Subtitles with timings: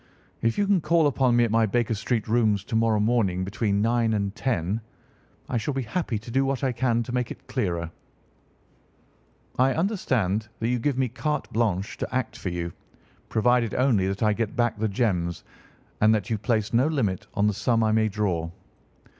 [0.41, 3.83] "If you can call upon me at my Baker Street rooms to morrow morning between
[3.83, 4.81] nine and ten
[5.47, 7.91] I shall be happy to do what I can to make it clearer.
[9.59, 12.73] I understand that you give me carte blanche to act for you,
[13.29, 15.43] provided only that I get back the gems,
[16.01, 18.49] and that you place no limit on the sum I may draw."